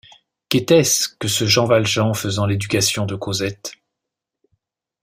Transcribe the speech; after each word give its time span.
Qu’était-ce 0.49 1.07
que 1.07 1.27
ce 1.27 1.45
Jean 1.45 1.65
Valjean 1.67 2.15
faisant 2.15 2.47
l’éducation 2.47 3.05
de 3.05 3.13
Cosette? 3.13 3.73